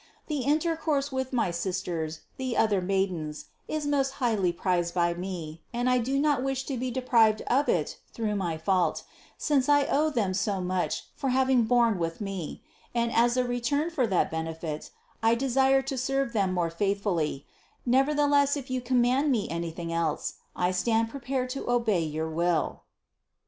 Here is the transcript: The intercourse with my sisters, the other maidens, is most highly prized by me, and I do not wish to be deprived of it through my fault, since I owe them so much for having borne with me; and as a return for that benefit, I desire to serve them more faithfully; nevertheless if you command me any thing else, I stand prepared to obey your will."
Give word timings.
The 0.25 0.39
intercourse 0.39 1.11
with 1.11 1.31
my 1.31 1.51
sisters, 1.51 2.21
the 2.37 2.57
other 2.57 2.81
maidens, 2.81 3.45
is 3.67 3.85
most 3.85 4.13
highly 4.13 4.51
prized 4.51 4.95
by 4.95 5.13
me, 5.13 5.61
and 5.71 5.87
I 5.87 5.99
do 5.99 6.17
not 6.19 6.41
wish 6.41 6.63
to 6.65 6.75
be 6.75 6.89
deprived 6.89 7.41
of 7.43 7.69
it 7.69 7.99
through 8.11 8.35
my 8.35 8.57
fault, 8.57 9.03
since 9.37 9.69
I 9.69 9.85
owe 9.85 10.09
them 10.09 10.33
so 10.33 10.59
much 10.59 11.05
for 11.13 11.29
having 11.29 11.65
borne 11.65 11.99
with 11.99 12.19
me; 12.19 12.63
and 12.95 13.11
as 13.13 13.37
a 13.37 13.43
return 13.43 13.91
for 13.91 14.07
that 14.07 14.31
benefit, 14.31 14.89
I 15.21 15.35
desire 15.35 15.83
to 15.83 15.97
serve 15.99 16.33
them 16.33 16.51
more 16.51 16.71
faithfully; 16.71 17.45
nevertheless 17.85 18.57
if 18.57 18.71
you 18.71 18.81
command 18.81 19.29
me 19.31 19.47
any 19.49 19.69
thing 19.69 19.93
else, 19.93 20.33
I 20.55 20.71
stand 20.71 21.11
prepared 21.11 21.51
to 21.51 21.69
obey 21.69 22.01
your 22.03 22.27
will." 22.27 22.85